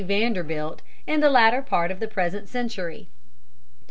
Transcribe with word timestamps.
Vanderbilt 0.03 0.81
in 1.05 1.19
the 1.19 1.29
latter 1.29 1.61
part 1.61 1.91
of 1.91 1.99
the 1.99 2.07
present 2.07 2.49
century. 2.49 3.07